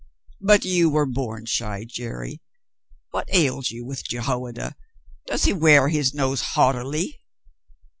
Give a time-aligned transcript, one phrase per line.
[0.41, 2.41] "But you were born shy, Jerry.
[3.11, 4.75] What ails you with Jehoiada?
[5.27, 7.21] Does he wear his nose haughtily